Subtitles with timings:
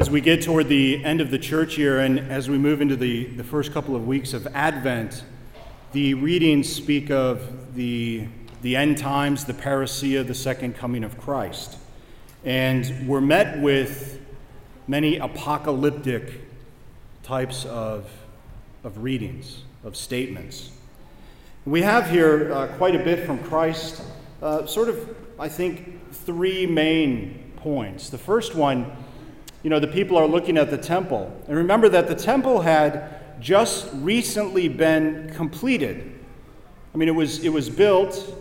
[0.00, 2.96] As we get toward the end of the church year and as we move into
[2.96, 5.24] the, the first couple of weeks of Advent,
[5.92, 8.26] the readings speak of the,
[8.62, 11.76] the end times, the parousia, the second coming of Christ.
[12.46, 14.22] And we're met with
[14.88, 16.32] many apocalyptic
[17.22, 18.10] types of,
[18.82, 20.70] of readings, of statements.
[21.66, 24.02] We have here uh, quite a bit from Christ,
[24.40, 28.08] uh, sort of, I think, three main points.
[28.08, 28.90] The first one
[29.62, 31.34] you know, the people are looking at the temple.
[31.46, 36.18] And remember that the temple had just recently been completed.
[36.94, 38.36] I mean, it was, it was built,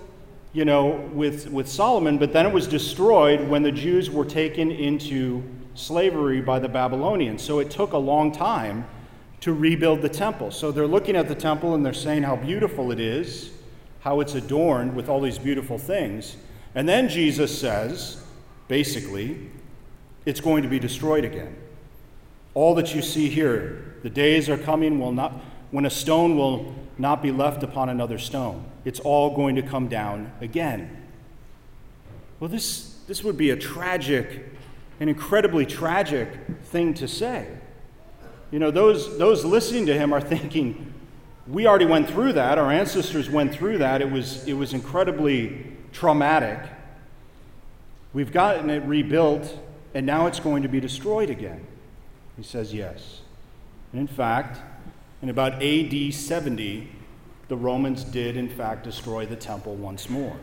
[0.54, 4.72] you know, with, with Solomon, but then it was destroyed when the Jews were taken
[4.72, 5.44] into
[5.76, 7.42] slavery by the Babylonians.
[7.42, 8.86] So it took a long time
[9.42, 10.52] to rebuild the temple.
[10.52, 13.52] So they're looking at the temple and they're saying how beautiful it is,
[14.02, 16.36] how it's adorned with all these beautiful things.
[16.76, 18.23] And then Jesus says,
[18.67, 19.50] basically,
[20.30, 21.55] it's going to be destroyed again.
[22.53, 25.33] All that you see here, the days are coming will not,
[25.71, 28.63] when a stone will not be left upon another stone.
[28.86, 31.08] It's all going to come down again.
[32.39, 34.45] Well, this, this would be a tragic,
[34.99, 36.30] an incredibly tragic
[36.66, 37.47] thing to say.
[38.52, 40.93] You know, those, those listening to him are thinking,
[41.47, 42.59] we already went through that.
[42.59, 43.99] Our ancestors went through that.
[44.03, 46.59] It was, it was incredibly traumatic.
[48.14, 49.58] We've gotten it rebuilt
[49.94, 51.66] and now it's going to be destroyed again?
[52.38, 53.22] He says yes.
[53.92, 54.59] And in fact,
[55.22, 56.90] in about AD 70,
[57.48, 60.38] the Romans did, in fact, destroy the temple once more.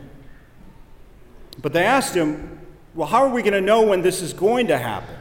[1.61, 2.59] But they asked him,
[2.93, 5.15] Well, how are we going to know when this is going to happen?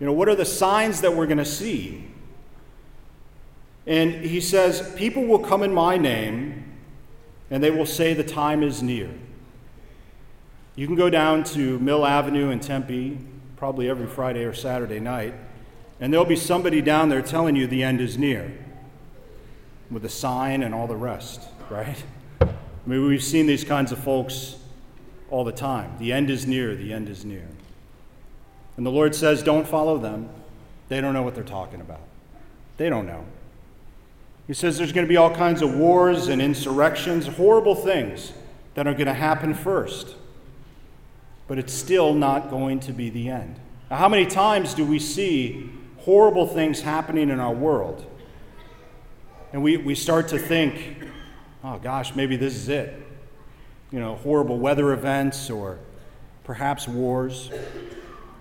[0.00, 2.08] You know, what are the signs that we're going to see?
[3.86, 6.78] And he says, People will come in my name,
[7.50, 9.10] and they will say the time is near.
[10.74, 13.18] You can go down to Mill Avenue in Tempe
[13.56, 15.34] probably every Friday or Saturday night,
[16.00, 18.50] and there'll be somebody down there telling you the end is near
[19.90, 22.02] with a sign and all the rest, right?
[22.40, 22.46] I
[22.86, 24.56] mean, we've seen these kinds of folks
[25.30, 25.94] all the time.
[25.98, 27.46] The end is near, the end is near.
[28.78, 30.30] And the Lord says, don't follow them.
[30.88, 32.00] They don't know what they're talking about.
[32.78, 33.26] They don't know.
[34.46, 38.32] He says there's going to be all kinds of wars and insurrections, horrible things
[38.74, 40.16] that are going to happen first
[41.52, 43.60] but it's still not going to be the end.
[43.90, 45.68] Now, how many times do we see
[45.98, 48.06] horrible things happening in our world?
[49.52, 50.96] And we, we start to think,
[51.62, 53.06] oh gosh, maybe this is it.
[53.90, 55.78] You know, horrible weather events or
[56.42, 57.50] perhaps wars.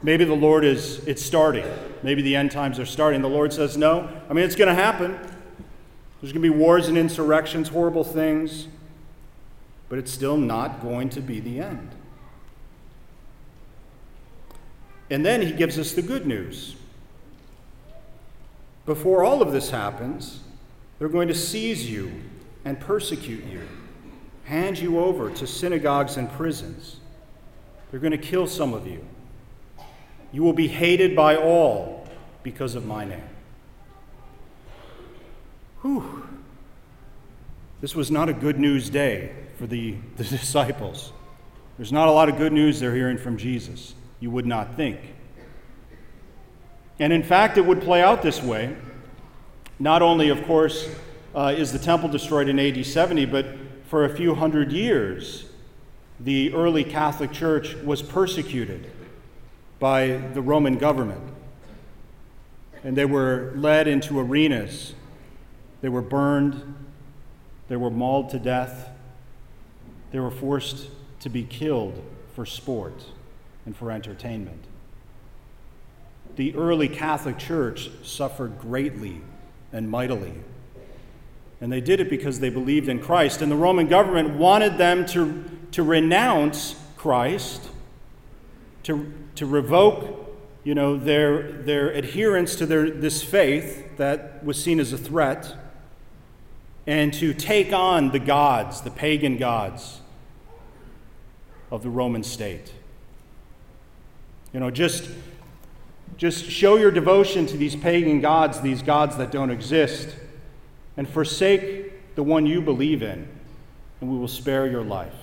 [0.02, 1.66] Maybe the Lord is, it's starting.
[2.04, 3.22] Maybe the end times are starting.
[3.22, 4.10] The Lord says, no.
[4.30, 5.12] I mean, it's going to happen.
[6.22, 8.70] There's going to be wars and insurrections, horrible things,
[9.90, 11.98] but it's still not going to be the end.
[15.12, 16.78] And then he gives us the good news.
[18.86, 20.40] Before all of this happens,
[20.98, 22.14] they're going to seize you
[22.64, 23.62] and persecute you,
[24.46, 26.96] hand you over to synagogues and prisons.
[27.92, 29.06] They're going to kill some of you.
[30.32, 32.08] You will be hated by all
[32.42, 33.22] because of my name.
[35.82, 36.26] Whew.
[37.82, 41.12] This was not a good news day for the, the disciples.
[41.78, 45.00] There's not a lot of good news they're hearing from Jesus you would not think.
[47.00, 48.78] And in fact, it would play out this way.
[49.80, 50.88] Not only, of course,
[51.36, 53.48] uh, is the temple destroyed in AD 70, but
[53.88, 55.46] for a few hundred years,
[56.20, 58.90] the early Catholic Church was persecuted
[59.80, 61.22] by the Roman government.
[62.84, 64.94] And they were led into arenas,
[65.82, 66.76] they were burned,
[67.68, 68.90] they were mauled to death,
[70.12, 70.88] they were forced
[71.22, 72.00] to be killed
[72.36, 73.04] for sport
[73.66, 74.64] and for entertainment.
[76.36, 79.22] The early Catholic Church suffered greatly
[79.74, 80.34] and mightily.
[81.60, 83.42] And they did it because they believed in Christ.
[83.42, 87.70] And the Roman government wanted them to, to renounce Christ,
[88.84, 90.22] to, to revoke
[90.64, 95.56] you know, their, their adherence to their, this faith that was seen as a threat,
[96.86, 100.02] and to take on the gods, the pagan gods
[101.72, 102.74] of the Roman state.
[104.54, 105.10] You know, just,
[106.18, 110.16] just show your devotion to these pagan gods, these gods that don't exist,
[110.98, 113.28] and forsake the one you believe in,
[114.02, 115.14] and we will spare your life.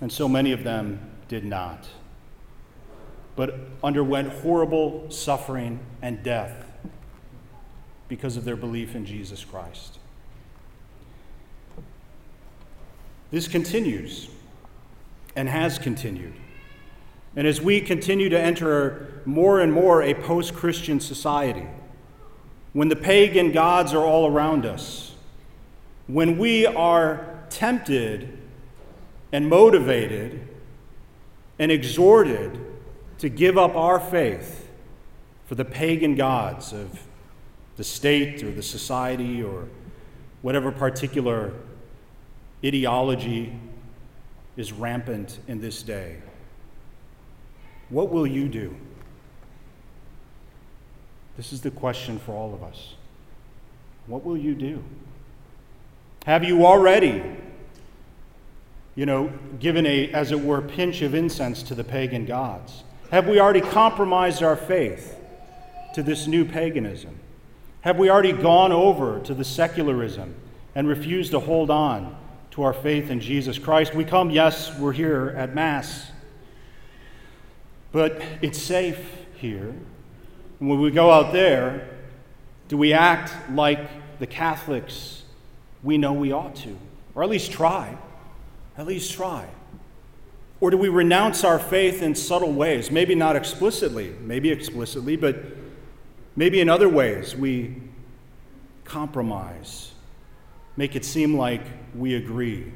[0.00, 1.88] And so many of them did not,
[3.36, 6.64] but underwent horrible suffering and death
[8.08, 9.98] because of their belief in Jesus Christ.
[13.30, 14.28] This continues
[15.34, 16.34] and has continued.
[17.36, 21.66] And as we continue to enter more and more a post Christian society,
[22.72, 25.14] when the pagan gods are all around us,
[26.06, 28.38] when we are tempted
[29.32, 30.46] and motivated
[31.58, 32.58] and exhorted
[33.18, 34.68] to give up our faith
[35.46, 37.06] for the pagan gods of
[37.76, 39.66] the state or the society or
[40.42, 41.52] whatever particular
[42.64, 43.58] ideology
[44.56, 46.18] is rampant in this day.
[47.88, 48.74] What will you do?
[51.36, 52.94] This is the question for all of us.
[54.06, 54.82] What will you do?
[56.26, 57.22] Have you already,
[58.94, 62.84] you know, given a, as it were, pinch of incense to the pagan gods?
[63.10, 65.18] Have we already compromised our faith
[65.94, 67.18] to this new paganism?
[67.82, 70.34] Have we already gone over to the secularism
[70.74, 72.16] and refused to hold on
[72.52, 73.94] to our faith in Jesus Christ?
[73.94, 76.10] We come, yes, we're here at Mass,
[77.94, 78.98] but it's safe
[79.36, 79.72] here.
[80.58, 81.88] And when we go out there,
[82.66, 85.22] do we act like the Catholics
[85.84, 86.76] we know we ought to?
[87.14, 87.96] Or at least try.
[88.76, 89.46] At least try.
[90.60, 92.90] Or do we renounce our faith in subtle ways?
[92.90, 95.36] Maybe not explicitly, maybe explicitly, but
[96.34, 97.76] maybe in other ways we
[98.84, 99.92] compromise,
[100.76, 101.62] make it seem like
[101.94, 102.72] we agree.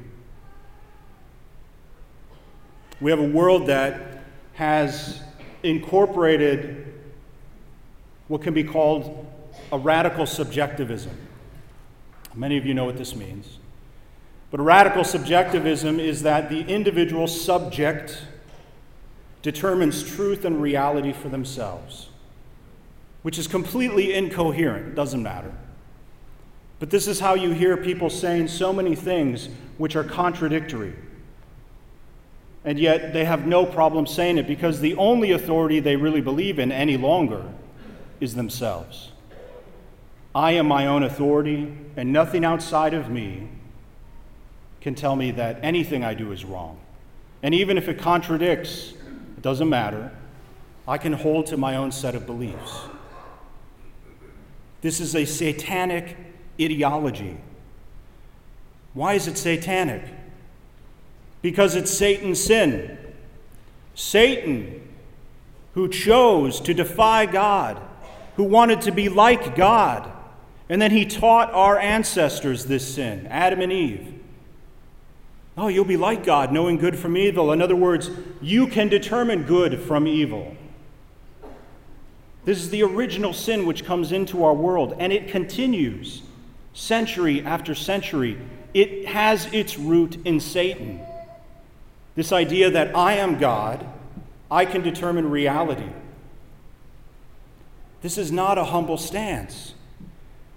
[3.01, 4.18] We have a world that
[4.59, 5.21] has
[5.63, 6.85] incorporated
[8.27, 9.25] what can be called
[9.71, 11.15] a radical subjectivism.
[12.35, 13.57] Many of you know what this means.
[14.51, 18.21] But radical subjectivism is that the individual subject
[19.41, 22.09] determines truth and reality for themselves,
[23.21, 24.93] which is completely incoherent.
[24.93, 25.53] Doesn't matter.
[26.79, 29.47] But this is how you hear people saying so many things
[29.77, 30.95] which are contradictory.
[32.65, 36.59] And yet they have no problem saying it because the only authority they really believe
[36.59, 37.45] in any longer
[38.19, 39.11] is themselves.
[40.35, 43.49] I am my own authority, and nothing outside of me
[44.81, 46.79] can tell me that anything I do is wrong.
[47.41, 48.93] And even if it contradicts,
[49.37, 50.11] it doesn't matter.
[50.87, 52.81] I can hold to my own set of beliefs.
[54.81, 56.15] This is a satanic
[56.59, 57.37] ideology.
[58.93, 60.03] Why is it satanic?
[61.41, 62.97] Because it's Satan's sin.
[63.95, 64.87] Satan,
[65.73, 67.81] who chose to defy God,
[68.35, 70.11] who wanted to be like God,
[70.69, 74.13] and then he taught our ancestors this sin, Adam and Eve.
[75.57, 77.51] Oh, you'll be like God, knowing good from evil.
[77.51, 78.09] In other words,
[78.41, 80.55] you can determine good from evil.
[82.45, 86.21] This is the original sin which comes into our world, and it continues
[86.73, 88.37] century after century.
[88.73, 91.01] It has its root in Satan.
[92.15, 93.85] This idea that I am God,
[94.51, 95.89] I can determine reality.
[98.01, 99.73] This is not a humble stance.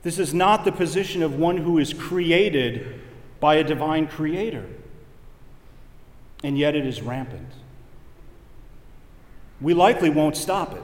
[0.02, 3.00] This is not the position of one who is created
[3.40, 4.66] by a divine creator
[6.42, 7.48] and yet it is rampant.
[9.60, 10.82] We likely won't stop it.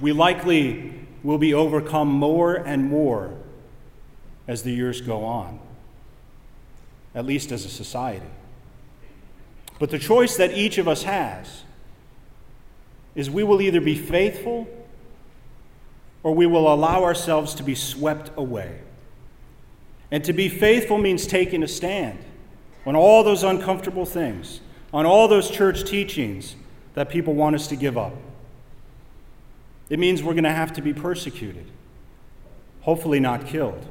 [0.00, 3.34] We likely will be overcome more and more
[4.46, 5.60] as the years go on,
[7.14, 8.26] at least as a society.
[9.78, 11.64] But the choice that each of us has
[13.14, 14.68] is we will either be faithful
[16.22, 18.78] or we will allow ourselves to be swept away.
[20.10, 22.18] And to be faithful means taking a stand
[22.84, 24.60] on all those uncomfortable things,
[24.92, 26.54] on all those church teachings
[26.94, 28.14] that people want us to give up.
[29.88, 31.66] It means we're going to have to be persecuted,
[32.82, 33.86] hopefully not killed.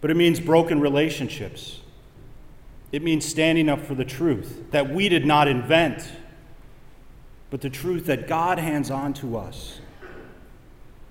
[0.00, 1.81] But it means broken relationships.
[2.92, 6.06] It means standing up for the truth that we did not invent,
[7.50, 9.80] but the truth that God hands on to us.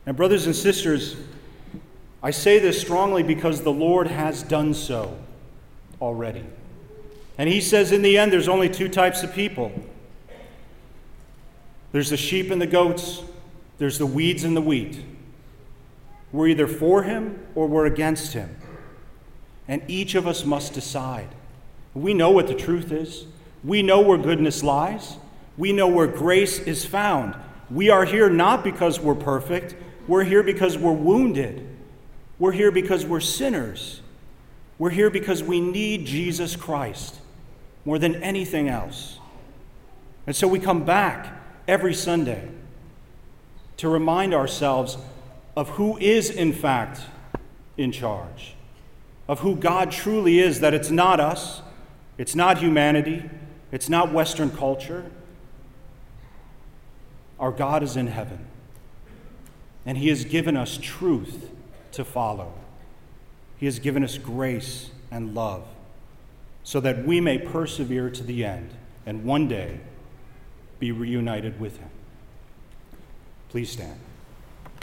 [0.05, 1.15] And, brothers and sisters,
[2.23, 5.17] I say this strongly because the Lord has done so
[5.99, 6.45] already.
[7.37, 9.71] And he says in the end, there's only two types of people
[11.91, 13.21] there's the sheep and the goats,
[13.77, 15.03] there's the weeds and the wheat.
[16.31, 18.55] We're either for him or we're against him.
[19.67, 21.27] And each of us must decide.
[21.93, 23.25] We know what the truth is,
[23.63, 25.17] we know where goodness lies,
[25.57, 27.35] we know where grace is found.
[27.69, 29.75] We are here not because we're perfect,
[30.07, 31.67] we're here because we're wounded.
[32.39, 34.01] We're here because we're sinners.
[34.79, 37.19] We're here because we need Jesus Christ
[37.85, 39.19] more than anything else.
[40.25, 42.49] And so we come back every Sunday
[43.77, 44.97] to remind ourselves
[45.55, 47.01] of who is, in fact,
[47.77, 48.55] in charge,
[49.27, 51.61] of who God truly is, that it's not us,
[52.17, 53.29] it's not humanity,
[53.71, 55.09] It's not Western culture.
[57.39, 58.45] Our God is in heaven,
[59.85, 61.49] and He has given us truth
[61.93, 62.53] to follow.
[63.57, 65.63] He has given us grace and love
[66.63, 68.71] so that we may persevere to the end
[69.05, 69.79] and one day
[70.79, 71.89] be reunited with Him.
[73.49, 73.99] Please stand.